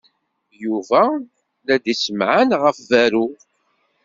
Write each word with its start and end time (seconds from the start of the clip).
Yuba 0.63 1.01
la 1.65 1.75
d-yessemɛan 1.83 2.49
ɣef 2.63 2.77
berru. 2.89 3.25